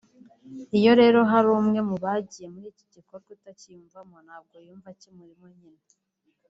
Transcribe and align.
Iyo 0.77 0.91
rero 1.01 1.19
hari 1.31 1.47
umwe 1.59 1.79
mu 1.89 1.95
bagiye 2.03 2.47
muri 2.53 2.67
iki 2.73 2.85
gikorwa 2.95 3.27
utacyiyumvamo 3.37 4.17
ntabwo 4.25 4.55
yumva 4.65 4.89
kimurimo 4.99 5.47
nyine 5.57 5.85